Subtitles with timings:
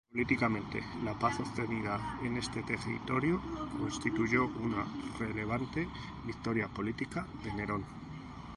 [0.11, 3.39] Políticamente, la paz obtenida en ese territorio
[3.79, 4.83] constituyó una
[5.19, 5.87] relevante
[6.25, 7.85] victoria política de Nerón.